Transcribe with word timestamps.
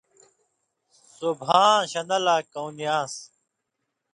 سو 1.15 1.27
بھاں 1.41 1.75
شن٘دہ 1.91 2.17
لا 2.25 2.35
کؤں 2.53 2.71
نی 2.77 2.85
آن٘س۔ 2.99 3.13